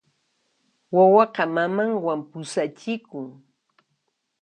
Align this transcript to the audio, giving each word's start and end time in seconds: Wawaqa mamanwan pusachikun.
Wawaqa 0.95 1.43
mamanwan 1.55 2.19
pusachikun. 2.29 3.27